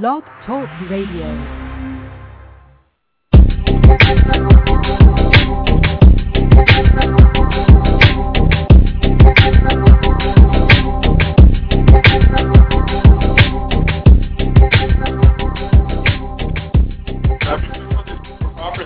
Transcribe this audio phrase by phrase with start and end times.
[0.00, 1.26] Blog Talk Radio.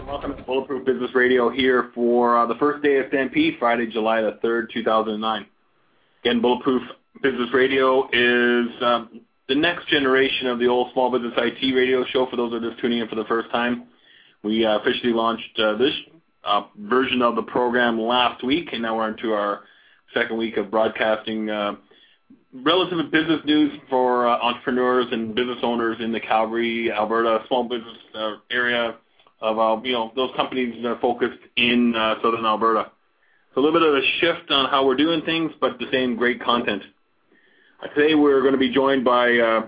[0.06, 4.22] Welcome to Bulletproof Business Radio here for uh, the first day of Stampede, Friday, July
[4.22, 5.46] the 3rd, 2009.
[6.24, 6.82] Again, Bulletproof
[7.22, 12.26] Business Radio is um, the next generation of the old small business IT radio show
[12.26, 13.84] for those that are just tuning in for the first time.
[14.42, 15.92] We uh, officially launched uh, this
[16.44, 19.62] uh, version of the program last week, and now we're into our
[20.14, 21.48] second week of broadcasting
[22.64, 27.98] relative business news for entrepreneurs and business owners in the Calgary, Alberta small business
[28.50, 28.96] area
[29.42, 32.90] of you know those companies that are focused in southern Alberta.
[33.54, 36.16] So a little bit of a shift on how we're doing things, but the same
[36.16, 36.82] great content.
[37.82, 39.66] Today we're going to be joined by uh,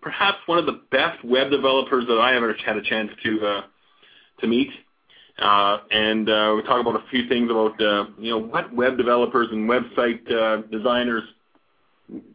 [0.00, 3.60] perhaps one of the best web developers that I ever had a chance to uh,
[4.40, 4.70] to meet,
[5.40, 7.74] uh, and we'll talk about a few things about
[8.18, 11.24] you know what web developers and website designers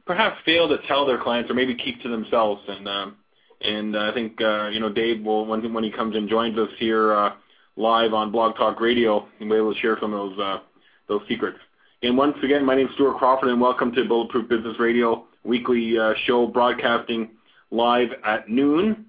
[0.05, 2.61] perhaps fail to tell their clients or maybe keep to themselves.
[2.67, 3.15] And um,
[3.61, 7.31] and I think you know Dave will when he comes and joins us here
[7.77, 10.59] live on Blog Talk Radio, he'll be able to share some of those
[11.07, 11.59] those secrets.
[12.03, 15.97] And once again, my name is Stuart Crawford, and welcome to Bulletproof Business Radio, weekly
[15.97, 17.29] uh, show broadcasting
[17.71, 19.05] live at noon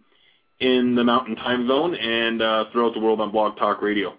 [0.60, 4.14] in the Mountain Time Zone and uh, throughout the world on Blog Talk Radio.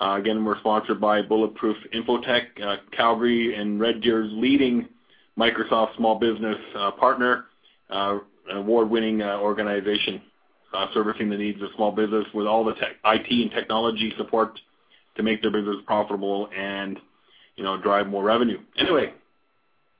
[0.00, 2.50] Uh, again, we're sponsored by Bulletproof Infotech,
[2.92, 4.88] Calgary and Red Deer's leading
[5.36, 6.58] Microsoft small business
[7.00, 7.46] partner,
[8.48, 10.22] award-winning organization
[10.92, 12.74] servicing the needs of small business with all the
[13.06, 14.60] IT and technology support
[15.16, 17.00] to make their business profitable and
[17.56, 18.58] you know, drive more revenue.
[18.78, 19.12] Anyway,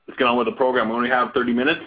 [0.08, 0.88] let's get on with the program.
[0.88, 1.80] We only have 30 minutes,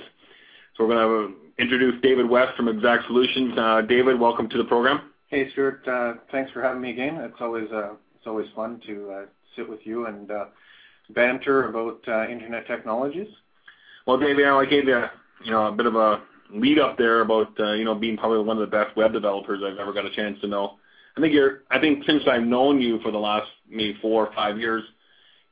[0.76, 3.58] so we're going to introduce David West from eKzact Solutions.
[3.58, 5.12] Uh, David, welcome to the program.
[5.28, 5.86] Hey, Stuart.
[5.88, 7.18] Uh, thanks for having me again.
[7.18, 10.45] It's always uh, it's always fun to uh, sit with you and uh,
[11.10, 13.28] banter about uh, internet technologies.
[14.05, 15.04] Well, David, I gave you
[15.44, 16.22] you know a bit of a
[16.54, 19.61] lead up there about uh, you know being probably one of the best web developers
[19.66, 20.78] I've ever got a chance to know.
[21.17, 21.64] I think you're.
[21.72, 24.84] I think since I've known you for the last maybe four or five years,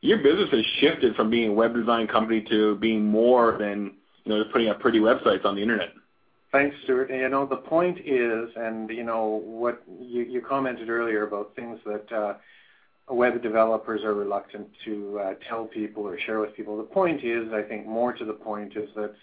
[0.06, 3.94] your business has shifted from being a web design company to being more than
[4.24, 5.90] you know just putting up pretty websites on the internet.
[6.52, 7.10] Thanks, Stuart.
[7.10, 12.12] You know, the point is, and you know what you, commented earlier about things that
[12.12, 12.36] uh,
[13.10, 16.78] web developers are reluctant to uh, tell people or share with people.
[16.78, 19.14] The point is, I think, more to the point is that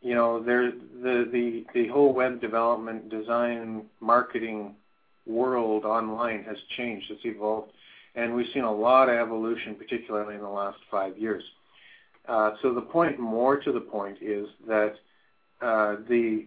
[0.00, 4.76] you know there the the the whole web development, design, marketing
[5.26, 7.10] world online has changed.
[7.10, 7.72] It's evolved
[8.14, 11.44] and we've seen a lot of evolution, particularly in the last five years.
[12.26, 14.94] So the point, more to the point, is that
[15.62, 16.46] uh, the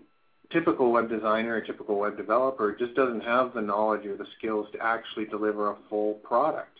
[0.51, 4.67] typical web designer, a typical web developer, just doesn't have the knowledge or the skills
[4.73, 6.77] to actually deliver a full product.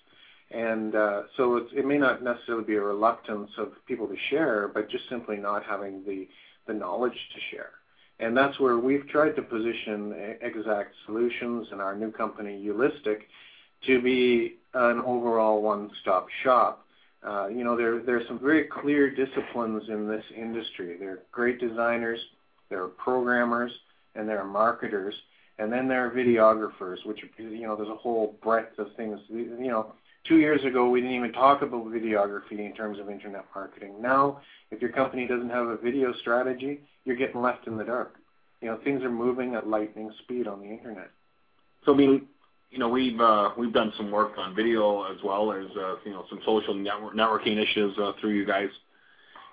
[0.51, 4.89] And uh, so it may not necessarily be a reluctance of people to share, but
[4.89, 6.27] just simply not having the,
[6.67, 7.71] the knowledge to share.
[8.19, 13.21] And that's where we've tried to position eKzact Solutions and our new company, Ulistic,
[13.87, 16.85] to be an overall one-stop shop.
[17.23, 20.97] Uh, you know, there there are some very clear disciplines in this industry.
[20.99, 22.19] There are great designers,
[22.69, 23.71] there are programmers,
[24.15, 25.13] and there are marketers,
[25.59, 29.19] and then there are videographers, which you know, there's a whole breadth of things.
[29.29, 29.93] You know,
[30.27, 34.01] two years ago we didn't even talk about videography in terms of internet marketing.
[34.01, 34.41] Now,
[34.71, 38.15] if your company doesn't have a video strategy, you're getting left in the dark.
[38.61, 41.11] You know, things are moving at lightning speed on the internet.
[41.85, 42.27] So, I mean,
[42.71, 46.11] you know, we've uh, we've done some work on video as well as uh, you
[46.11, 48.69] know some social network networking initiatives uh, through you guys.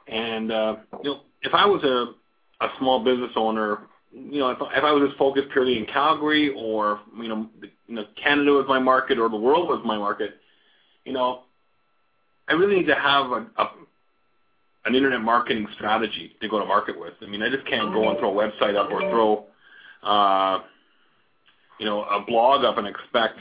[0.07, 2.15] And you know, if I was a
[2.65, 3.81] a small business owner,
[4.13, 7.49] you know, if, I was just focused purely in Calgary or you know,
[8.23, 10.37] Canada was my market or the world was my market,
[11.05, 11.43] you know,
[12.49, 17.15] I really need to have an internet marketing strategy to go to market with.
[17.21, 19.45] I mean, I just can't go and throw a website up or throw
[21.79, 23.39] you know, a blog up and expect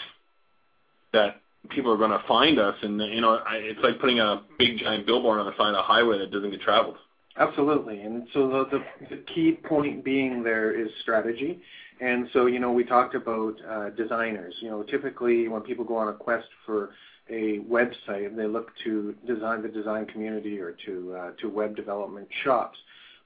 [1.13, 2.75] that people are going to find us.
[2.81, 5.83] And, you know, it's like putting a big giant billboard on the side of a
[5.83, 6.97] highway that doesn't get traveled.
[7.37, 8.01] Absolutely.
[8.01, 11.61] And so the, the, the key point being there is strategy.
[11.99, 14.55] And so, you know, we talked about uh, designers.
[14.61, 16.91] You know, typically when people go on a quest for
[17.29, 22.27] a website, they look to design the design community or to uh, to web development
[22.43, 22.77] shops.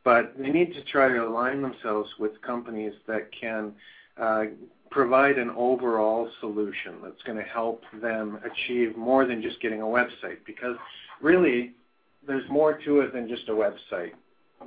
[0.04, 3.74] But they need to try to align themselves with companies that can
[4.18, 4.46] uh,
[4.92, 9.86] provide an overall solution that's going to help them achieve more than just getting a
[9.86, 10.76] website because
[11.22, 11.72] really
[12.28, 14.12] there's more to it than just a website.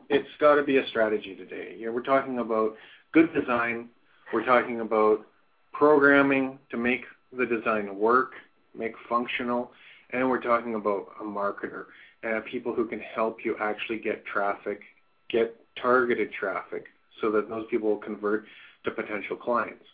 [0.09, 1.77] it's got to be a strategy today.
[1.79, 2.75] You know, we're talking about
[3.13, 3.91] good design.
[4.33, 5.27] We're talking about
[5.73, 7.05] programming to make
[7.37, 8.33] the design work,
[8.77, 9.71] make functional,
[10.11, 11.85] and we're talking about a marketer
[12.23, 14.81] and people who can help you actually get traffic,
[15.29, 16.87] get targeted traffic,
[17.21, 18.47] so that those people will convert
[18.85, 19.85] to potential clients.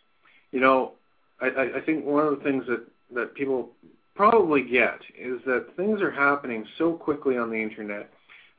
[0.53, 0.93] You know,
[1.41, 3.71] I, I think one of the things that, that people
[4.15, 8.11] probably get is that things are happening so quickly on the internet.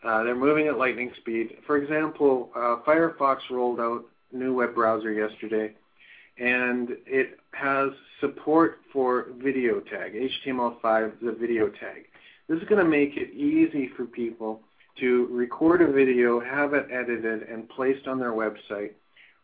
[0.04, 1.58] Uh, they're moving at lightning speed.
[1.68, 5.74] For example, uh, Firefox rolled out new web browser yesterday,
[6.40, 7.90] and it has
[8.20, 10.14] support for video tag.
[10.16, 12.06] HTML5 is a video tag.
[12.48, 14.62] This is going to make it easy for people
[15.00, 18.92] to record a video, have it edited, and placed on their website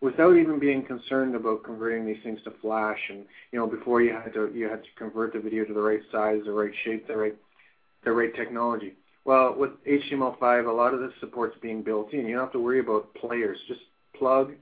[0.02, 3.00] without even being concerned about converting these things to Flash.
[3.10, 5.82] And you know, before you had to you had to convert the video to the
[5.82, 7.36] right size, the right shape, the right
[8.04, 8.94] the right technology.
[9.26, 12.26] Well, with HTML5, a lot of this support's being built in.
[12.26, 13.58] You don't have to worry about players.
[13.68, 13.82] Just
[14.16, 14.54] plug,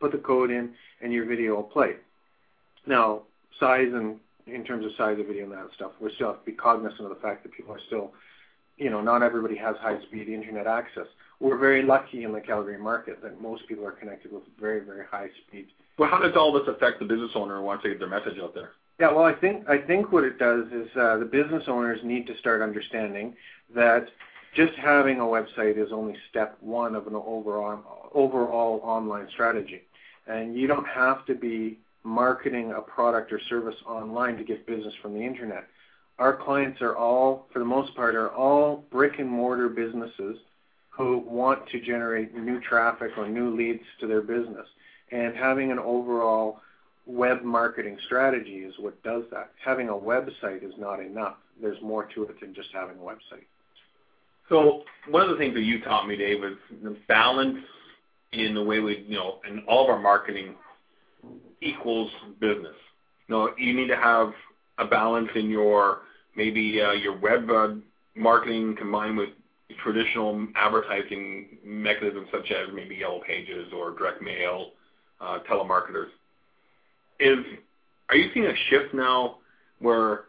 [0.00, 1.94] put the code in, and your video will play.
[2.86, 3.22] Now,
[3.58, 6.50] size and in terms of size of video and that stuff, we still have to
[6.50, 8.12] be cognizant of the fact that people are still,
[8.76, 11.06] you know, not everybody has high-speed internet access.
[11.40, 15.04] We're very lucky in the Calgary market that most people are connected with very, very
[15.04, 15.66] high speed.
[15.98, 18.38] Well, how does all this affect the business owner who wants to get their message
[18.40, 18.70] out there?
[19.00, 22.26] Yeah, well, I think I think what it does is uh, the business owners need
[22.28, 23.34] to start understanding
[23.74, 24.08] that
[24.54, 29.82] just having a website is only step one of an overall overall online strategy,
[30.26, 34.94] and you don't have to be marketing a product or service online to get business
[35.00, 35.66] from the internet.
[36.18, 40.38] Our clients are all, for the most part, are all brick and mortar businesses
[40.92, 44.66] who want to generate new traffic or new leads to their business.
[45.10, 46.60] And having an overall
[47.06, 49.50] web marketing strategy is what does that.
[49.64, 51.36] Having a website is not enough.
[51.60, 53.46] There's more to it than just having a website.
[54.48, 57.58] So one of the things that you taught me, Dave, is the balance
[58.32, 60.54] in the way we, you know, in all of our marketing
[61.60, 62.10] equals
[62.40, 62.76] business.
[63.28, 64.32] You know, you need to have
[64.78, 66.00] a balance in your
[66.36, 67.74] maybe uh, your web uh,
[68.14, 69.30] marketing combined with
[69.82, 74.70] traditional advertising mechanisms such as maybe Yellow Pages or direct mail,
[75.20, 76.08] uh, telemarketers.
[77.20, 79.38] Are you seeing a shift now
[79.78, 80.24] where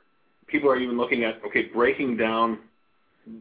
[0.48, 2.60] people are even looking at okay breaking down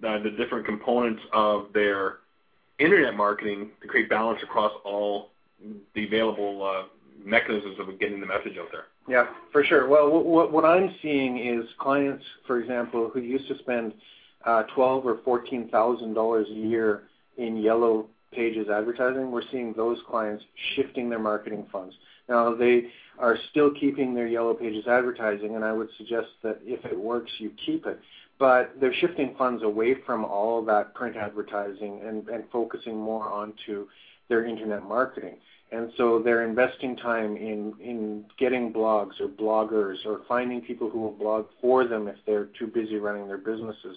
[0.01, 2.19] the, different components of their
[2.79, 5.31] internet marketing to create balance across all
[5.95, 6.83] the available uh,
[7.25, 8.85] mechanisms of getting the message out there?
[9.09, 9.89] Yeah, for sure.
[9.89, 13.95] Well, what I'm seeing is clients, for example, who used to spend
[14.45, 17.05] uh, twelve or fourteen thousand dollars a year
[17.37, 20.45] in yellow pages advertising, we're seeing those clients
[20.75, 21.95] shifting their marketing funds.
[22.29, 22.87] Now they
[23.19, 27.31] are still keeping their yellow pages advertising, and I would suggest that if it works,
[27.39, 28.01] you keep it.
[28.39, 33.87] But they're shifting funds away from all that print advertising and, and focusing more onto
[34.29, 35.37] their internet marketing.
[35.71, 41.01] And so they're investing time in, in getting blogs or bloggers or finding people who
[41.01, 43.97] will blog for them if they're too busy running their businesses.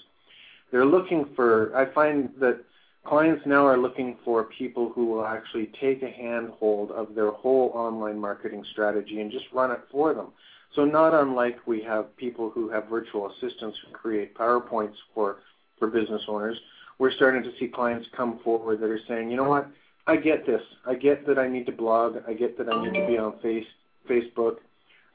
[0.72, 2.64] They're looking for, I find that
[3.06, 7.72] clients now are looking for people who will actually take a handhold of their whole
[7.74, 10.28] online marketing strategy and just run it for them.
[10.74, 15.38] So not unlike we have people who have virtual assistants who create PowerPoints for,
[15.80, 16.58] for business owners,
[16.98, 19.70] we're starting to see clients come forward that are saying, you know what,
[20.08, 20.62] I get this.
[20.86, 22.18] I get that I need to blog.
[22.28, 23.66] I get that I need to be on face,
[24.10, 24.58] Facebook.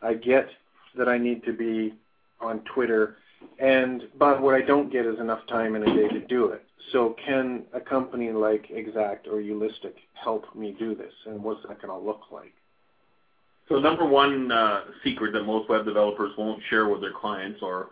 [0.03, 0.49] I get
[0.97, 1.95] that I need to be
[2.41, 3.17] on Twitter.
[3.59, 6.65] And but what I don't get is enough time in a day to do it.
[6.93, 11.13] So can a company like eKzact or Ulistic help me do this?
[11.27, 12.53] And what's that going to look like?
[13.69, 17.91] So number one uh, secret that most web developers won't share with their clients, or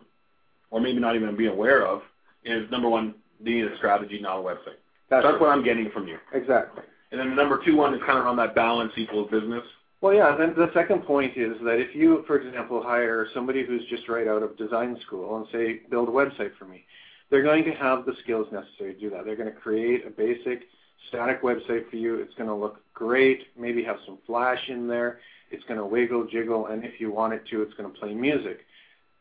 [0.70, 2.02] or maybe not even be aware of,
[2.44, 4.78] is number one, they need a strategy, not a website.
[5.08, 6.18] That's, That's what I'm getting from you.
[6.34, 6.82] Exactly.
[7.10, 9.62] And then the number two one is kind of on that balance equals business.
[10.00, 10.36] Well, yeah.
[10.36, 14.28] Then the second point is that if you, for example, hire somebody who's just right
[14.28, 16.84] out of design school and say, build a website for me,
[17.30, 19.24] they're going to have the skills necessary to do that.
[19.24, 20.62] They're going to create a basic
[21.08, 22.16] static website for you.
[22.16, 25.18] It's going to look great, maybe have some flash in there.
[25.50, 28.14] It's going to wiggle, jiggle, and if you want it to, it's going to play
[28.14, 28.60] music.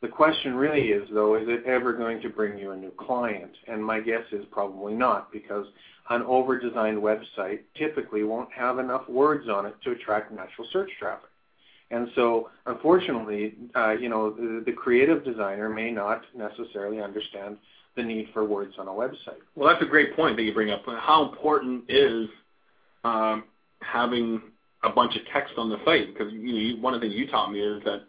[0.01, 3.51] The question really is, though, is it ever going to bring you a new client?
[3.67, 5.65] And my guess is probably not, because
[6.09, 11.29] an over-designed website typically won't have enough words on it to attract natural search traffic.
[11.89, 17.57] And so, unfortunately, uh, you know, the, the creative designer may not necessarily understand
[17.95, 19.41] the need for words on a website.
[19.55, 20.83] Well, that's a great point that you bring up.
[20.85, 22.27] How important is
[23.03, 23.45] um,
[23.81, 24.41] having
[24.83, 26.13] a bunch of text on the site?
[26.13, 28.03] Because you know, one of the things you taught me is that,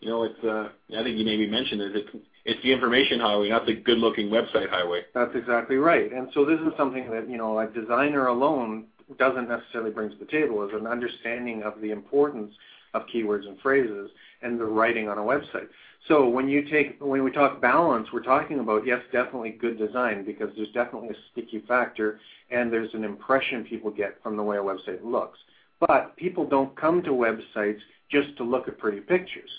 [0.00, 0.42] you know, it's.
[0.44, 2.08] Uh, I think you maybe mentioned it's
[2.44, 5.02] it's the information highway, not the good-looking website highway.
[5.14, 6.10] That's exactly right.
[6.12, 8.86] And so this is something that, you know, a designer alone
[9.18, 12.54] doesn't necessarily bring to the table is an understanding of the importance
[12.94, 14.10] of keywords and phrases
[14.42, 15.68] and the writing on a website.
[16.06, 20.24] So when you take when we talk balance, we're talking about yes, definitely good design
[20.24, 22.18] because there's definitely a sticky factor
[22.50, 25.38] and there's an impression people get from the way a website looks.
[25.80, 29.50] But people don't come to websites just to look at pretty pictures.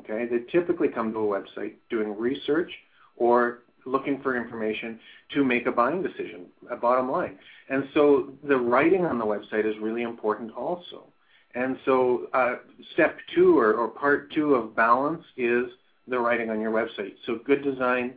[0.00, 2.70] Okay, they typically come to a website doing research
[3.16, 4.98] or looking for information
[5.32, 7.38] to make a buying decision, a bottom line.
[7.68, 11.04] And so the writing on the website is really important also.
[11.54, 12.56] And so uh,
[12.92, 15.64] step two or, or part two of balance is
[16.06, 17.14] the writing on your website.
[17.24, 18.14] So good design,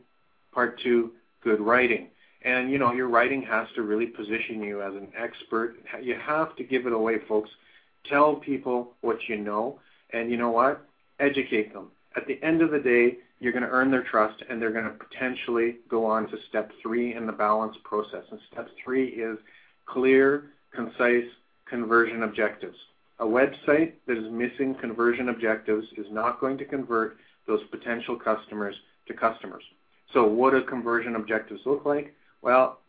[0.51, 1.11] part two,
[1.43, 2.09] good writing.
[2.43, 5.77] And you know, your writing has to really position you as an expert.
[6.01, 7.49] You have to give it away, folks.
[8.09, 9.79] Tell people what you know,
[10.11, 10.85] and you know what?
[11.19, 11.87] Educate them.
[12.15, 14.85] At the end of the day, you're going to earn their trust, and they're going
[14.85, 18.23] to potentially go on to step three in the balance process.
[18.31, 19.37] And step three is
[19.85, 21.25] clear, concise
[21.69, 22.77] conversion objectives.
[23.19, 28.75] A website that is missing conversion objectives is not going to convert those potential customers
[29.07, 29.63] to customers.
[30.13, 32.15] So what do conversion objectives look like?
[32.41, 32.79] Well,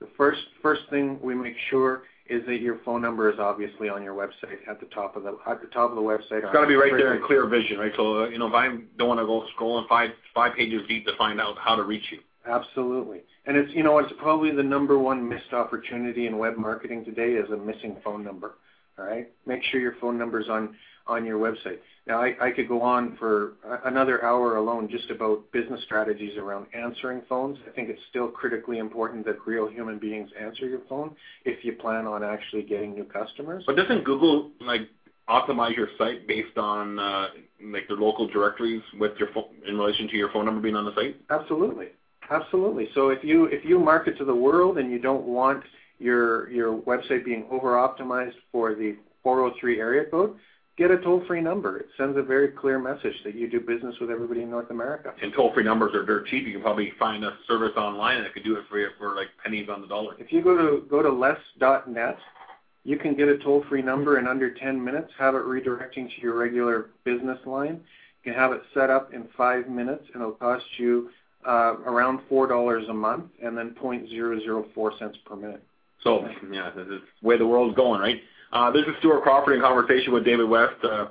[0.00, 4.02] the first first thing we make sure is that your phone number is obviously on
[4.02, 6.42] your website at the top of the at the top of the website.
[6.44, 7.92] It's got to be right there in clear vision, right?
[7.96, 8.68] So uh, you know, if I
[8.98, 12.04] don't want to go scrolling five five pages deep to find out how to reach
[12.10, 12.18] you.
[12.46, 17.04] Absolutely, and it's you know it's probably the number one missed opportunity in web marketing
[17.04, 18.54] today is a missing phone number.
[18.98, 20.74] All right, make sure your phone number is on
[21.06, 21.78] on your website.
[22.08, 23.52] Now, I, could go on for
[23.84, 27.58] another hour alone just about business strategies around answering phones.
[27.68, 31.74] I think it's still critically important that real human beings answer your phone if you
[31.74, 33.62] plan on actually getting new customers.
[33.66, 34.88] But doesn't Google like
[35.28, 37.26] optimize your site based on uh,
[37.62, 40.86] like the local directories with your phone in relation to your phone number being on
[40.86, 41.20] the site?
[41.28, 41.88] Absolutely,
[42.30, 42.88] absolutely.
[42.94, 45.62] So if you if you market to the world and you don't want
[45.98, 50.38] your your website being over optimized for the 403 area code,
[50.78, 51.78] get a toll-free number.
[51.78, 55.12] It sends a very clear message that you do business with everybody in North America.
[55.20, 56.46] And toll-free numbers are dirt cheap.
[56.46, 59.26] You can probably find a service online that could do it for you for like
[59.42, 60.14] pennies on the dollar.
[60.18, 62.18] If you go to go to less.net,
[62.84, 66.36] you can get a toll-free number in under 10 minutes, have it redirecting to your
[66.36, 67.82] regular business line.
[68.24, 71.10] You can have it set up in five minutes, and it'll cost you
[71.46, 75.62] uh, around $4 a month and then 0.004 cents per minute.
[76.02, 78.20] So, yeah, this is the way the world's going, right?
[78.50, 81.08] Uh, this is Stuart Crawford in conversation with David West, uh,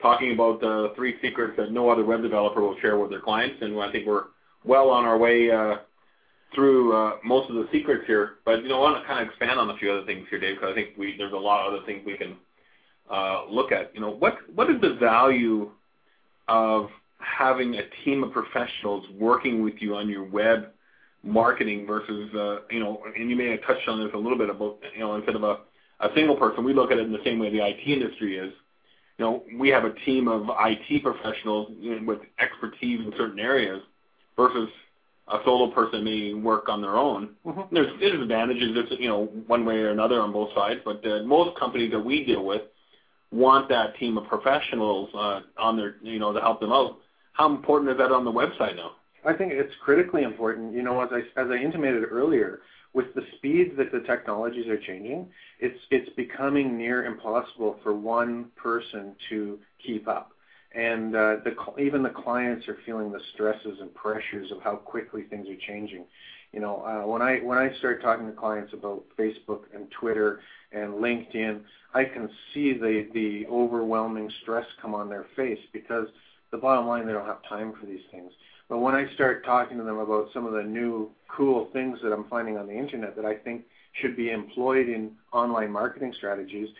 [0.00, 3.56] talking about the three secrets that no other web developer will share with their clients.
[3.60, 4.24] And I think we're
[4.64, 5.76] well on our way uh,
[6.54, 8.32] through uh, most of the secrets here.
[8.44, 10.40] But you know, I want to kind of expand on a few other things here,
[10.40, 12.36] Dave, because I think there's a lot of other things we can
[13.08, 13.94] uh, look at.
[13.94, 15.70] You know, what what is the value
[16.48, 20.70] of having a team of professionals working with you on your web
[21.22, 22.28] marketing versus,
[22.68, 25.14] you know, and you may have touched on this a little bit about, you know,
[25.14, 25.60] instead of
[26.02, 28.52] a single person, we look at it in the same way the IT industry is.
[29.18, 31.70] You know, we have a team of IT professionals
[32.06, 33.80] with expertise in certain areas
[34.36, 34.68] versus
[35.28, 37.30] a solo person may work on their own.
[37.46, 37.74] Mm-hmm.
[37.74, 41.22] There's, there's advantages, there's, you know, one way or another on both sides, but uh,
[41.22, 42.62] most companies that we deal with
[43.30, 46.98] want that team of professionals uh, on their, you know, to help them out.
[47.32, 48.92] How important is that on the website now?
[49.24, 50.74] I think it's critically important.
[50.74, 52.60] You know, as I as I intimated earlier,
[52.94, 58.46] with the speed that the technologies are changing, it's it's becoming near impossible for one
[58.56, 60.32] person to keep up.
[60.74, 65.22] And uh, the, even the clients are feeling the stresses and pressures of how quickly
[65.24, 66.04] things are changing.
[66.52, 70.40] You know, uh, when I when I start talking to clients about Facebook and Twitter
[70.72, 71.60] and LinkedIn,
[71.94, 76.08] I can see the the overwhelming stress come on their face because
[76.50, 78.32] the bottom line they don't have time for these things.
[78.72, 82.10] But when I start talking to them about some of the new cool things that
[82.10, 83.64] I'm finding on the internet that I think
[84.00, 86.70] should be employed in online marketing strategies,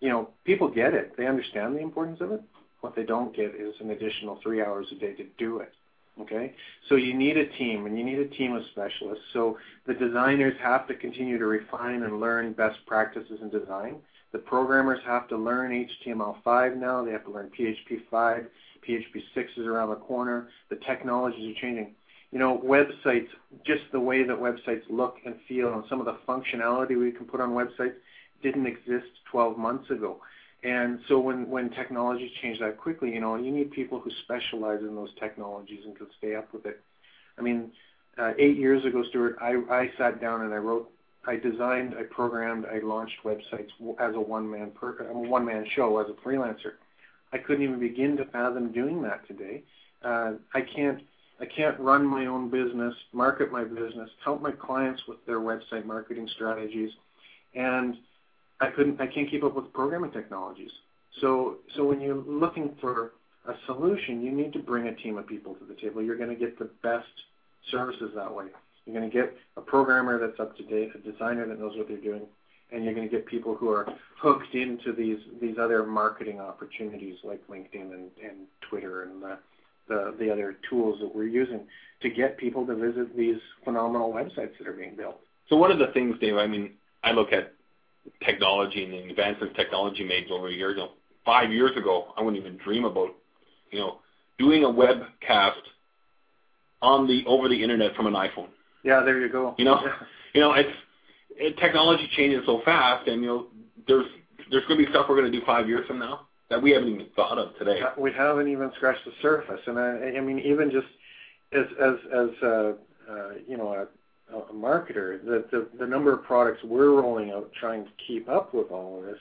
[0.00, 1.18] you know, people get it.
[1.18, 2.40] They understand the importance of it.
[2.80, 5.74] What they don't get is an additional three hours a day to do it.
[6.18, 6.54] Okay?
[6.88, 9.24] So you need a team, and you need a team of specialists.
[9.34, 13.96] So the designers have to continue to refine and learn best practices in design.
[14.32, 17.04] The programmers have to learn HTML5 now.
[17.04, 18.46] They have to learn PHP5.
[18.86, 20.48] PHP-6 is around the corner.
[20.70, 21.94] The technologies are changing.
[22.30, 23.28] You know, websites,
[23.64, 27.26] just the way that websites look and feel and some of the functionality we can
[27.26, 27.94] put on websites
[28.42, 30.20] didn't exist 12 months ago.
[30.64, 34.80] And so when, when technologies change that quickly, you know, you need people who specialize
[34.80, 36.80] in those technologies and can stay up with it.
[37.38, 37.70] I mean,
[38.16, 40.90] uh, eight years ago, Stuart, I, I sat down and I wrote,
[41.26, 46.06] I designed, I programmed, I launched websites as a one-man per, a one-man show as
[46.08, 46.74] a freelancer.
[47.34, 49.64] I couldn't even begin to fathom doing that today.
[50.04, 51.00] Uh, I can't,
[51.40, 55.84] I can't run my own business, market my business, help my clients with their website
[55.84, 56.90] marketing strategies,
[57.54, 57.96] and
[58.60, 60.70] I couldn't, I can't keep up with programming technologies.
[61.20, 63.12] So, so when you're looking for
[63.48, 66.02] a solution, you need to bring a team of people to the table.
[66.02, 67.06] You're going to get the best
[67.70, 68.46] services that way.
[68.86, 71.88] You're going to get a programmer that's up to date, a designer that knows what
[71.88, 72.22] they're doing,
[72.74, 73.86] and you're going to get people who are
[74.20, 79.38] hooked into these these other marketing opportunities like LinkedIn and, and Twitter and the,
[79.88, 81.60] the the other tools that we're using
[82.02, 85.20] to get people to visit these phenomenal websites that are being built.
[85.48, 87.52] So one of the things, Dave, I mean, I look at
[88.24, 90.90] technology and the advancements technology made over the years ago.
[91.24, 93.14] Five years ago, I wouldn't even dream about,
[93.70, 93.98] you know,
[94.38, 95.52] doing a webcast
[96.82, 98.48] on the over the internet from an iPhone.
[98.82, 99.54] Yeah, there you go.
[99.56, 99.92] You know, yeah.
[100.34, 100.76] you know, it's it,
[101.58, 103.46] technology changes so fast, and you know,
[103.86, 104.06] there's
[104.50, 106.70] there's going to be stuff we're going to do five years from now that we
[106.70, 107.80] haven't even thought of today.
[107.98, 110.86] We haven't even scratched the surface, and I, mean, even just
[111.52, 111.66] as
[112.12, 112.72] as uh,
[113.10, 113.86] uh, you know,
[114.32, 118.54] a, marketer, the, the the number of products we're rolling out, trying to keep up
[118.54, 119.18] with all of this,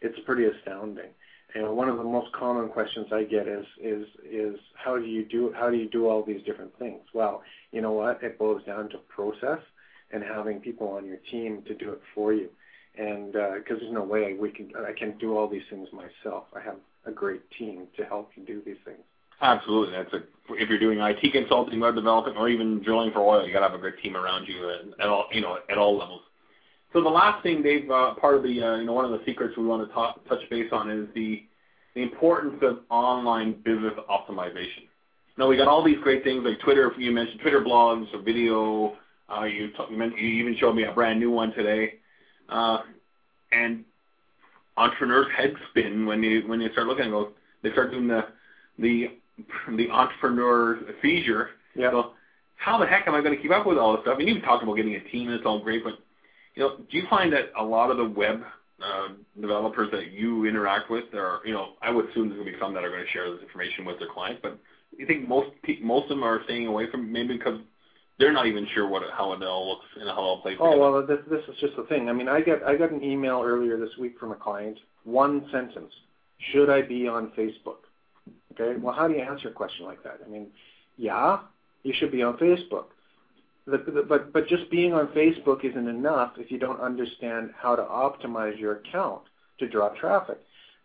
[0.00, 1.10] it's pretty astounding.
[1.54, 5.24] And one of the most common questions I get is is is how do you
[5.24, 7.00] do how do you do all these different things?
[7.14, 7.42] Well,
[7.72, 8.22] you know what?
[8.22, 9.60] It boils down to process
[10.10, 12.48] and having people on your team to do it for you.
[12.98, 16.44] And because uh, there's no way we can I can do all these things myself.
[16.54, 19.00] I have a great team to help you do these things.
[19.42, 20.22] Absolutely, that's a,
[20.54, 23.68] if you're doing IT consulting, web development, or even drilling for oil, you got to
[23.68, 26.22] have a great team around you at, at all you know at all levels.
[26.94, 29.20] So the last thing, Dave, uh, part of the uh, you know one of the
[29.26, 31.44] secrets we want to talk, touch base on is the
[31.94, 34.88] the importance of online business optimization.
[35.36, 36.90] Now we got all these great things like Twitter.
[36.96, 38.96] You mentioned Twitter blogs, or video.
[39.28, 41.94] Uh, you, talk, you, you even showed me a brand new one today.
[42.48, 42.78] Uh,
[43.52, 43.84] and
[44.76, 47.30] entrepreneurs head spin when you when you start looking go,
[47.62, 48.26] they start doing the
[48.78, 49.06] the
[49.76, 51.50] the entrepreneur seizure.
[51.74, 51.90] Yeah.
[51.90, 52.12] So
[52.56, 54.18] how the heck am I going to keep up with all this stuff?
[54.18, 55.94] And you talked about getting a team, and it's all great, but
[56.54, 58.40] you know, do you find that a lot of the web
[58.82, 59.08] uh,
[59.40, 62.58] developers that you interact with are, you know, I would assume there's going to be
[62.60, 64.58] some that are going to share this information with their clients, but
[64.96, 65.50] you think most
[65.82, 67.60] most of them are staying away from maybe because
[68.18, 70.56] they're not even sure what how it all looks and how it all plays.
[70.60, 70.80] Oh together.
[70.80, 72.08] well, this this is just the thing.
[72.08, 74.78] I mean, I get I got an email earlier this week from a client.
[75.04, 75.92] One sentence:
[76.52, 77.84] Should I be on Facebook?
[78.52, 78.78] Okay.
[78.80, 80.20] Well, how do you answer a question like that?
[80.24, 80.48] I mean,
[80.96, 81.40] yeah,
[81.82, 82.86] you should be on Facebook.
[83.66, 87.76] The, the, but but just being on Facebook isn't enough if you don't understand how
[87.76, 89.22] to optimize your account
[89.58, 90.38] to draw traffic.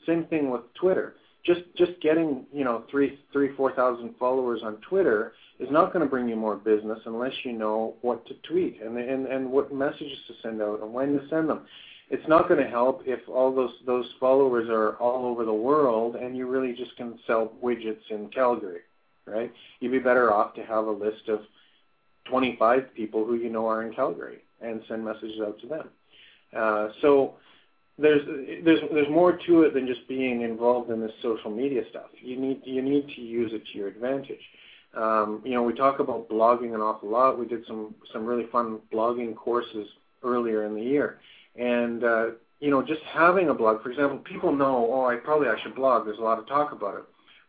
[0.05, 1.15] Same thing with Twitter.
[1.45, 6.03] Just just getting you know three three four thousand followers on Twitter is not going
[6.03, 9.73] to bring you more business unless you know what to tweet and and and what
[9.73, 11.65] messages to send out and when to send them.
[12.09, 16.15] It's not going to help if all those those followers are all over the world
[16.15, 18.81] and you really just can sell widgets in Calgary,
[19.25, 19.53] right?
[19.79, 21.41] You'd be better off to have a list of
[22.25, 25.89] 25 people who you know are in Calgary and send messages out to them.
[26.55, 27.35] Uh, so
[27.99, 28.25] there's
[28.65, 32.09] there's there's more to it than just being involved in this social media stuff.
[32.19, 34.41] You need you need to use it to your advantage.
[34.93, 37.39] Um, you know, we talk about blogging an awful lot.
[37.39, 39.87] We did some some really fun blogging courses
[40.23, 41.19] earlier in the year,
[41.55, 42.25] and uh,
[42.59, 43.81] you know, just having a blog.
[43.81, 46.05] For example, people know, oh, I probably I should blog.
[46.05, 47.03] There's a lot of talk about it,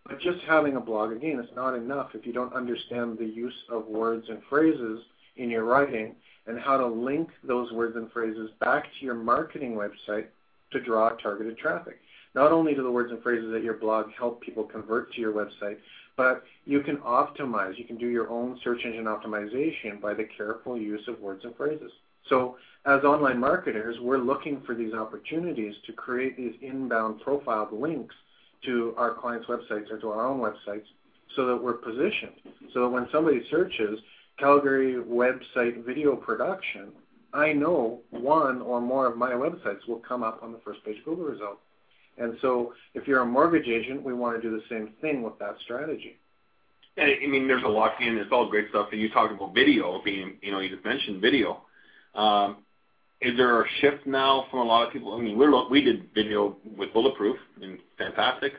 [0.07, 3.55] but just having a blog again is not enough if you don't understand the use
[3.71, 5.01] of words and phrases
[5.37, 6.15] in your writing
[6.47, 10.27] and how to link those words and phrases back to your marketing website
[10.73, 11.99] to draw targeted traffic.
[12.35, 15.33] Not only do the words and phrases that your blog help people convert to your
[15.33, 15.77] website,
[16.17, 17.79] but you can optimize.
[17.79, 21.57] You can do your own search engine optimization by the careful use of words and
[21.57, 21.93] phrases.
[22.29, 28.15] So as online marketers, we're looking for these opportunities to create these inbound profiled links
[28.65, 30.87] to our clients' websites or to our own websites
[31.35, 32.33] so that we're positioned.
[32.73, 33.99] So that when somebody searches
[34.39, 36.93] Calgary website video production,
[37.33, 40.99] I know one or more of my websites will come up on the first page
[41.05, 41.61] Google result.
[42.23, 45.39] And so if you're a mortgage agent, we want to do the same thing with
[45.41, 46.17] that strategy.
[46.99, 48.89] I mean, there's a lot, and it's all great stuff.
[48.93, 51.63] You talked about video being, you know, you just mentioned video.
[52.15, 52.59] Um,
[53.21, 55.15] is there a shift now from a lot of people?
[55.15, 58.53] I mean, we're did video with Bulletproof and fantastic.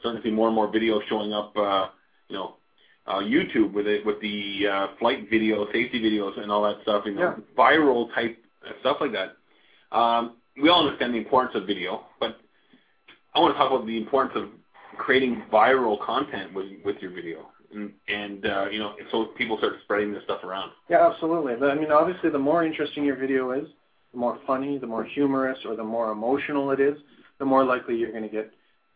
[0.00, 1.88] Starting to see more and more videos showing up, uh,
[2.28, 2.56] you know,
[3.06, 7.04] uh, YouTube with it with the uh, flight video, safety videos, and all that stuff.
[7.06, 7.54] You know, Yeah.
[7.56, 8.36] viral type
[8.80, 9.36] stuff like that.
[9.96, 12.04] Um, we all understand the importance of video,
[13.34, 14.48] I want to talk about the importance of
[14.98, 19.74] creating viral content with with your video, and, and uh, you know, so people start
[19.84, 20.72] spreading this stuff around.
[20.88, 21.54] Yeah, absolutely.
[21.66, 23.68] I mean, obviously, the more interesting your video is,
[24.12, 26.98] the more funny, the more humorous, or the more emotional it is,
[27.38, 28.50] the more likely you're going to get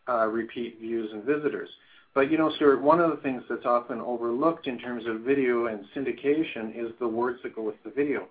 [0.09, 1.69] uh, repeat views and visitors.
[2.13, 5.67] But you know, Stuart, one of the things that's often overlooked in terms of video
[5.67, 8.27] and syndication is the words that go with the video.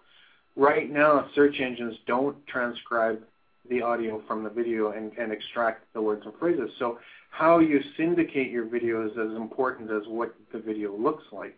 [0.57, 3.23] Right now, search engines don't transcribe
[3.69, 6.71] the audio from the video and, and extract the words and phrases.
[6.79, 6.99] So
[7.31, 11.57] how you syndicate your video is as important as what the video looks like.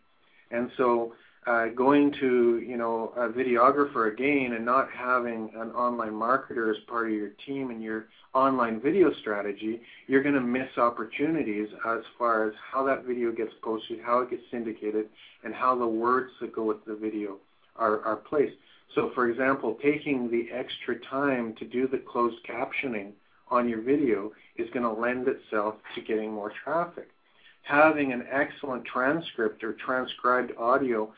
[0.50, 1.12] And so
[1.46, 6.76] uh, going to you know a videographer again and not having an online marketer as
[6.88, 12.00] part of your team and your online video strategy, you're going to miss opportunities as
[12.18, 15.06] far as how that video gets posted, how it gets syndicated,
[15.44, 17.38] and how the words that go with the video
[17.76, 18.56] are, are placed.
[18.94, 23.12] So, for example, taking the extra time to do the closed captioning
[23.48, 27.08] on your video is going to lend itself to getting more traffic.
[27.62, 31.12] Having an excellent transcript or transcribed audio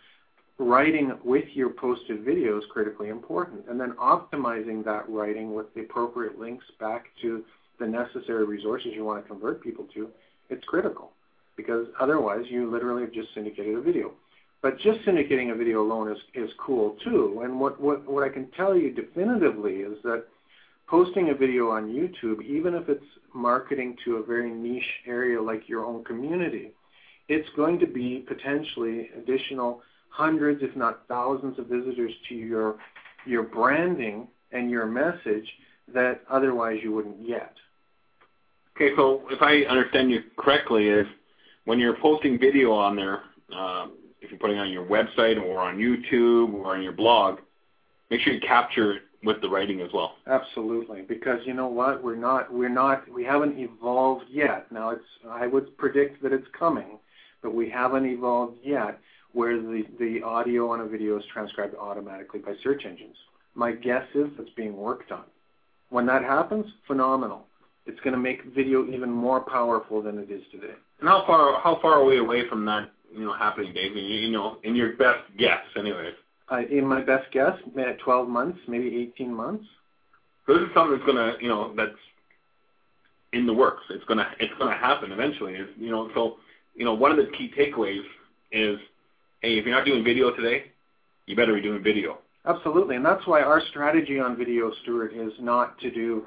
[0.59, 3.65] writing with your posted video is critically important.
[3.69, 7.45] And then optimizing that writing with the appropriate links back to
[7.79, 10.09] the necessary resources you want to convert people to,
[10.51, 11.13] it's critical.
[11.57, 14.13] Because otherwise, you literally have just syndicated a video.
[14.61, 17.43] But just syndicating a video alone is, is cool too.
[17.45, 20.25] And what, what, what I can tell you definitively is that
[20.89, 25.69] posting a video on YouTube, even if it's marketing to a very niche area like
[25.69, 26.73] your own community,
[27.29, 32.77] it's going to be potentially additional hundreds, if not thousands, of visitors to your
[33.27, 35.47] your branding and your message
[35.93, 37.53] that otherwise you wouldn't get.
[38.75, 41.07] Okay, so if I understand you correctly, is
[41.65, 43.23] when you're posting video on there,
[43.55, 47.39] um, if you're putting it on your website or on YouTube or on your blog,
[48.11, 50.15] make sure you capture it with the writing as well.
[50.27, 54.71] Absolutely, because you know what, we're not, we're not, we haven't evolved yet.
[54.71, 56.99] Now, it's, I would predict that it's coming,
[57.43, 58.99] but we haven't evolved yet
[59.33, 63.17] where the, the audio on a video is transcribed automatically by search engines.
[63.55, 65.25] My guess is it's being worked on.
[65.91, 67.45] When that happens, phenomenal.
[67.87, 70.75] It's going to make video even more powerful than it is today.
[71.01, 73.97] And how far how far are we away from that you know happening, Dave?
[73.97, 76.15] You know, in your best guess, anyways.
[76.51, 79.65] Uh, in my best guess, 12 months, maybe 18 months.
[80.47, 81.93] So this is something that's going to you know that's
[83.33, 83.83] in the works.
[83.91, 85.55] It's gonna it's gonna happen eventually.
[85.55, 86.37] It's, you know, so
[86.75, 88.05] you know one of the key takeaways
[88.53, 88.79] is
[89.43, 90.65] hey, if you're not doing video today,
[91.27, 92.19] you better be doing video.
[92.47, 96.25] Absolutely, and that's why our strategy on video, Stuart, is not to do.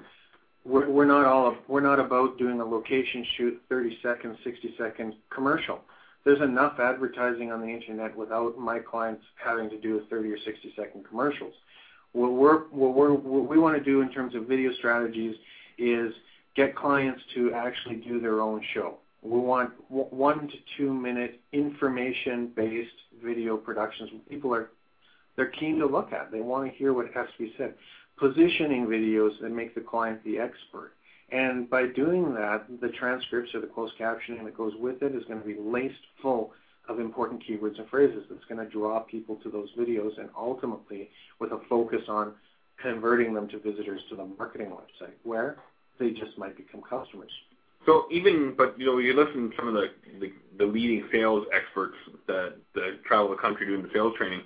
[0.63, 1.55] We're, we're not all.
[1.67, 5.79] We're not about doing a location shoot, 30 second, 60 second commercial.
[6.23, 10.37] There's enough advertising on the internet without my clients having to do a 30 or
[10.37, 11.53] 60 second commercials.
[12.13, 15.35] What we're what we want to do in terms of video strategies
[15.77, 16.13] is
[16.55, 18.97] get clients to actually do their own show.
[19.23, 22.89] We want one to two minute information based
[23.23, 24.11] video productions.
[24.29, 24.71] People are
[25.35, 26.31] they're keen to look at.
[26.31, 27.75] They want to hear what has to be said.
[28.17, 30.93] Positioning videos that make the client the expert.
[31.31, 35.23] And by doing that, the transcripts or the closed captioning that goes with it is
[35.25, 36.53] going to be laced full
[36.89, 41.09] of important keywords and phrases that's going to draw people to those videos and ultimately
[41.39, 42.33] with a focus on
[42.81, 45.57] converting them to visitors to the marketing website where
[45.99, 47.31] they just might become customers.
[47.85, 49.87] So even, but you know, you listen to some of the,
[50.19, 51.95] the, the leading sales experts
[52.27, 54.41] that, that travel the country doing the sales training.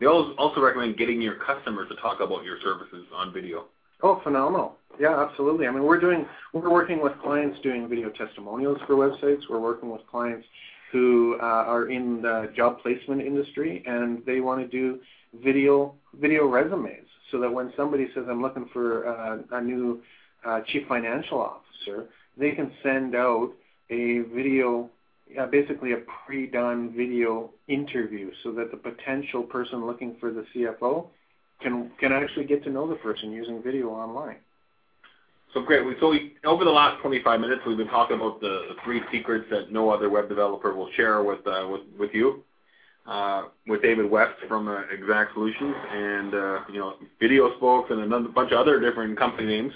[0.00, 3.66] They also recommend getting your customers to talk about your services on video.
[4.04, 4.76] Oh, phenomenal!
[5.00, 5.66] Yeah, absolutely.
[5.66, 9.48] I mean, we're doing, we're working with clients doing video testimonials for websites.
[9.48, 10.46] We're working with clients
[10.92, 15.00] who uh, are in the job placement industry and they want to do
[15.42, 20.02] video video resumes, so that when somebody says, "I'm looking for uh, a new
[20.44, 22.04] uh, chief financial officer,"
[22.36, 23.52] they can send out
[23.88, 24.90] a video,
[25.40, 31.08] uh, basically a pre-done video interview so that the potential person looking for the CFO
[31.64, 34.36] can can actually get to know the person using video online.
[35.52, 35.82] So great.
[36.00, 39.70] So we, over the last 25 minutes, we've been talking about the, three secrets that
[39.70, 42.44] no other web developer will share with uh, with with you,
[43.06, 48.00] uh, with David West from uh, eKzact Solutions, and uh, you know Video Spokes and
[48.00, 49.72] another bunch of other different company names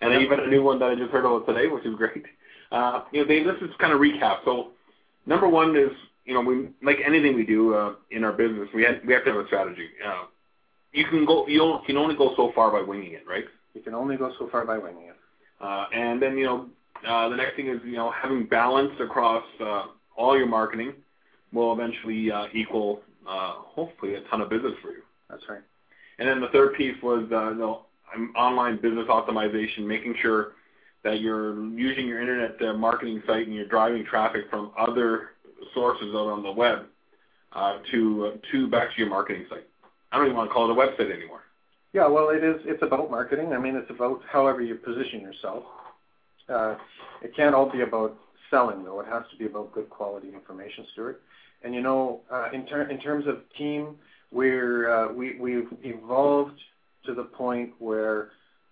[0.00, 0.22] and yep.
[0.22, 2.24] even a new one that I just heard about today, which is great.
[2.70, 4.38] Uh, you know, Dave, this is kind of recap.
[4.44, 4.68] So,
[5.24, 5.90] number one is,
[6.24, 9.24] you know, we like anything we do uh, in our business, we have we have
[9.24, 9.88] to have a strategy.
[10.04, 10.24] Uh,
[10.92, 13.44] you can go, you can only go so far by winging it, right?
[13.74, 15.16] You can only go so far by winging it.
[15.60, 16.68] Uh, and then, you know,
[17.06, 19.84] uh, the next thing is, you know, having balance across uh,
[20.16, 20.94] all your marketing
[21.52, 25.02] will eventually uh, equal, uh, hopefully, a ton of business for you.
[25.28, 25.60] That's right.
[26.18, 27.82] And then the third piece was, uh, you know,
[28.36, 30.52] online business optimization, making sure
[31.02, 35.30] that you're using your internet uh, marketing site and you're driving traffic from other
[35.74, 36.86] sources out on the web
[37.52, 39.66] uh, to uh, to back to your marketing site.
[40.16, 41.42] I don't even want to call it a website anymore.
[41.92, 42.56] Yeah, well, it is.
[42.64, 43.52] It's about marketing.
[43.52, 45.64] I mean, it's about however you position yourself.
[46.48, 46.76] Uh,
[47.22, 48.16] it can't all be about
[48.50, 49.00] selling, though.
[49.00, 51.20] It has to be about good quality information, Stuart.
[51.62, 53.96] And you know, uh, in, ter- in terms of team,
[54.32, 56.58] we're uh, we we've evolved
[57.04, 58.30] to the point where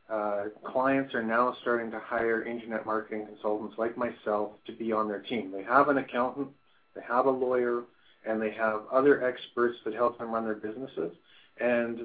[0.09, 5.09] uh, clients are now starting to hire internet marketing consultants like myself to be on
[5.09, 5.53] their team.
[5.53, 6.49] They have an accountant,
[6.95, 7.83] they have a lawyer,
[8.27, 11.13] and they have other experts that help them run their businesses.
[11.61, 11.99] And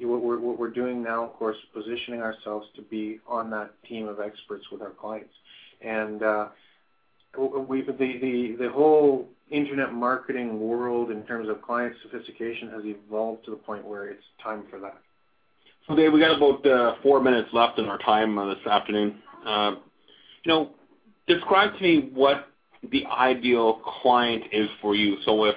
[0.00, 4.64] what, we're, doing now, of course, positioning ourselves to be on that team of experts
[4.72, 5.32] with our clients.
[5.80, 6.48] And uh,
[7.36, 13.86] the, whole internet marketing world in terms of client sophistication has evolved to the point
[13.86, 14.98] where it's time for that.
[15.86, 19.20] So Dave, we got about uh, four minutes left in our time uh, this afternoon.
[21.26, 22.48] Describe to me what
[22.90, 25.16] the ideal client is for you.
[25.24, 25.56] If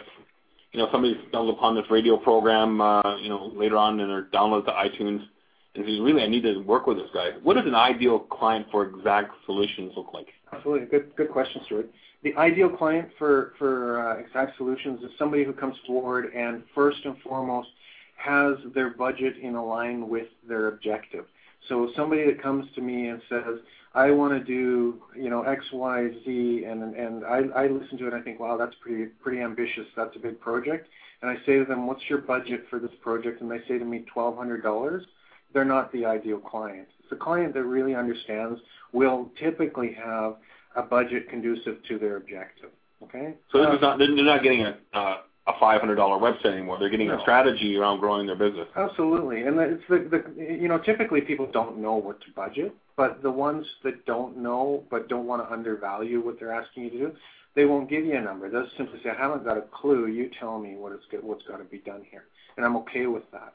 [0.75, 4.23] you know somebody stumbles upon this radio program, uh, you know, later on and or
[4.33, 5.25] downloads to iTunes
[5.73, 8.67] and says, "Really, I need to work with this guy." What does an ideal client
[8.71, 10.27] for eKzact Solutions look like?
[10.51, 11.89] Absolutely, good good question, Stuart.
[12.23, 16.97] The ideal client for for uh, eKzact Solutions is somebody who comes forward and first
[17.05, 17.69] and foremost
[18.17, 21.23] has their budget in line with their objective.
[21.69, 23.59] So somebody that comes to me and says,
[23.95, 28.07] I want to do, you know, X, Y, Z, and and I, I listen to
[28.07, 29.85] it and I think, wow, that's pretty pretty ambitious.
[29.95, 30.89] That's a big project.
[31.21, 33.41] And I say to them, what's your budget for this project?
[33.41, 35.05] And they say to me, twelve hundred dollars.
[35.53, 36.89] They're not the ideal client.
[37.01, 38.59] It's a client that really understands
[38.91, 40.35] will typically have
[40.75, 42.71] a budget conducive to their objective.
[43.03, 43.35] Okay.
[43.51, 46.79] So this is not they're not getting a uh, a $500 website anymore.
[46.79, 47.19] They're getting no.
[47.19, 48.67] a strategy around growing their business.
[48.75, 53.21] Absolutely, and it's the, the you know typically people don't know what to budget, but
[53.21, 56.97] the ones that don't know but don't want to undervalue what they're asking you to
[56.97, 57.11] do,
[57.53, 58.49] they won't give you a number.
[58.49, 60.07] They'll simply say, "I haven't got a clue.
[60.07, 62.25] You tell me what it's what's got to be done here,"
[62.57, 63.53] and I'm okay with that.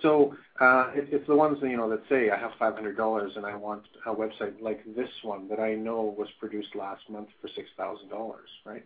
[0.00, 3.56] So uh, it, it's the ones you know that say, "I have $500 and I
[3.56, 8.34] want a website like this one that I know was produced last month for $6,000,"
[8.64, 8.84] right?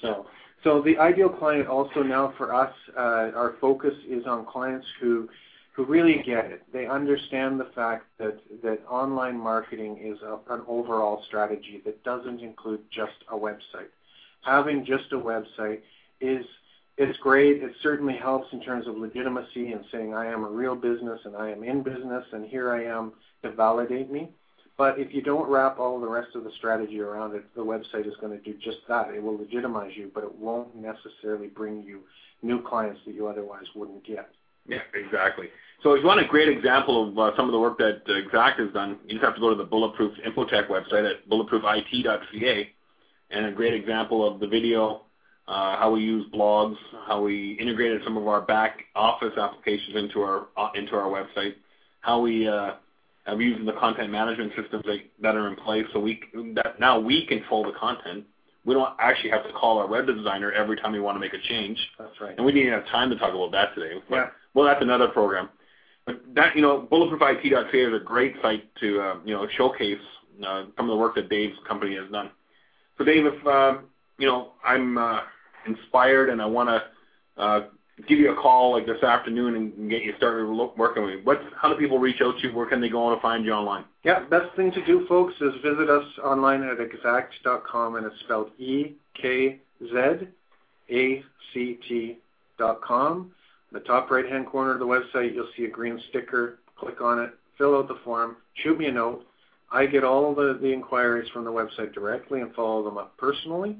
[0.00, 5.28] So the ideal client also now for us, uh, our focus is on clients who
[5.74, 6.62] who really get it.
[6.72, 12.80] They understand the fact that that online marketing is an overall strategy that doesn't include
[12.92, 13.90] just a website.
[14.42, 15.80] Having just a website
[16.20, 16.46] is
[17.20, 17.62] great.
[17.62, 21.36] It certainly helps in terms of legitimacy and saying I am a real business and
[21.36, 24.30] I am in business and here I am to validate me.
[24.76, 28.06] But if you don't wrap all the rest of the strategy around it, the website
[28.06, 29.14] is going to do just that.
[29.14, 32.00] It will legitimize you, but it won't necessarily bring you
[32.42, 34.28] new clients that you otherwise wouldn't get.
[34.66, 35.48] Yeah, exactly.
[35.82, 38.28] So if you want a great example of uh, some of the work that uh,
[38.28, 42.70] eKzact has done, you just have to go to the Bulletproof Infotech website at bulletproofit.ca,
[43.30, 45.02] and a great example of the video,
[45.46, 50.22] uh, how we use blogs, how we integrated some of our back office applications into
[50.22, 51.54] our uh, into our website,
[52.00, 52.48] how we
[53.26, 56.20] of using the content management systems that, that are in place so we
[56.54, 58.24] that now we control the content.
[58.66, 61.34] We don't actually have to call our web designer every time we want to make
[61.34, 61.78] a change.
[61.98, 62.34] That's right.
[62.36, 64.00] And we didn't have time to talk about that today.
[64.08, 64.26] But, yeah.
[64.54, 65.50] Well, that's another program.
[66.06, 69.98] But that you know, bulletproofit.ca is a great site to uh, you know showcase
[70.46, 72.30] uh, some of the work that Dave's company has done.
[72.98, 73.78] So Dave, if uh,
[74.18, 75.20] you know I'm uh,
[75.66, 77.60] inspired and I want to uh,
[78.08, 81.20] give you a call like this afternoon and get you started working with you.
[81.24, 82.54] What, how do people reach out to you?
[82.54, 83.84] Where can they go to find you online?
[84.02, 88.50] Yeah, best thing to do, folks, is visit us online at ekzact.com, and it's spelled
[88.58, 90.26] E K Z
[90.90, 92.18] A C T
[92.58, 93.32] dot com.
[93.70, 96.58] In the top right hand corner of the website, you'll see a green sticker.
[96.76, 99.24] Click on it, fill out the form, shoot me a note.
[99.70, 103.76] I get all the, the inquiries from the website directly and follow them up personally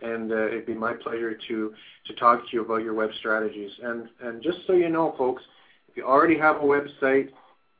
[0.00, 1.74] and uh, it'd be my pleasure to
[2.18, 3.70] talk to you about your web strategies.
[3.82, 5.42] And and just so you know, folks,
[5.88, 7.30] if you already have a website,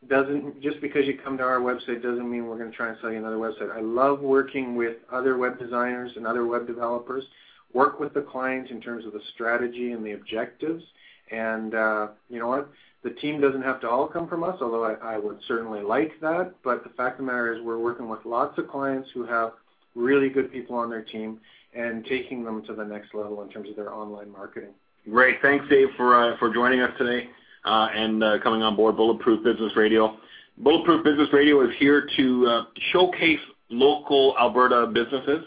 [0.07, 2.99] doesn't just because you come to our website doesn't mean we're going to try and
[3.01, 3.75] sell you another website.
[3.77, 7.25] I love working with other web designers and other web developers.
[7.73, 10.83] Work with the client in terms of the strategy and the objectives.
[11.31, 12.71] And uh, you know what?
[13.03, 16.55] The team doesn't have to all come from us, although I would certainly like that.
[16.65, 19.53] But the fact of the matter is, we're working with lots of clients who have
[19.95, 21.41] really good people on their team
[21.79, 24.71] and taking them to the next level in terms of their online marketing.
[25.09, 25.41] Great.
[25.41, 27.31] Thanks, Dave, for uh, for joining us today
[27.65, 30.19] uh, and uh, coming on board Bulletproof Business Radio.
[30.59, 35.47] Bulletproof Business Radio is here to uh, showcase local Alberta businesses,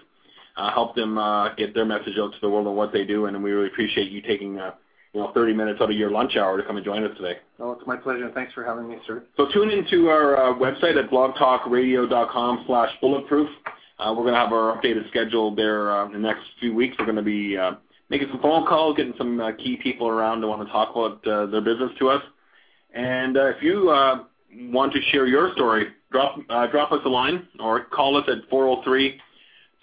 [0.56, 3.26] uh, help them uh, get their message out to the world on what they do,
[3.26, 6.56] and we really appreciate you taking you know 30 minutes out of your lunch hour
[6.56, 7.39] to come and join us today.
[7.60, 8.32] Oh, it's my pleasure.
[8.34, 9.24] Thanks for having me, sir.
[9.36, 13.50] So tune into our website at blogtalkradio.com/bulletproof.
[14.02, 16.96] Uh, we're going to have our updated schedule there uh, in the next few weeks.
[16.98, 17.74] We're going to be uh,
[18.10, 21.62] making some phone calls, getting some key people around to want to talk about their
[21.62, 22.24] business to us.
[22.94, 27.10] And uh, if you uh, want to share your story, drop uh, drop us a
[27.10, 29.20] line or call us at 403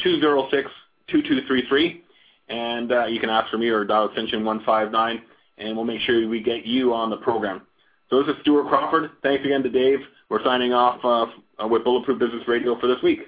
[0.04, 2.00] 206-2233,
[2.48, 5.22] and uh, you can ask for me or dial extension 159,
[5.58, 7.62] and we'll make sure we get you on the program.
[8.10, 9.10] So this is Stuart Crawford.
[9.22, 9.98] Thanks again to Dave.
[10.28, 13.20] We're signing off uh, with Bulletproof Business Radio for this week.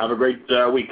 [0.00, 0.90] Have a great uh, week.